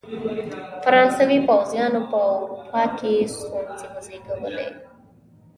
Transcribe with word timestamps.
فرانسوي 0.83 1.39
پوځیانو 1.47 1.99
په 2.11 2.17
اروپا 2.35 2.83
کې 2.97 3.13
ستونزې 3.37 3.87
وزېږولې. 3.93 4.69